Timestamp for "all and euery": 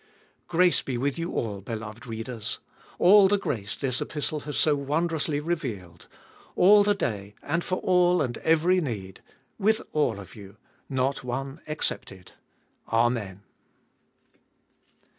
7.81-8.81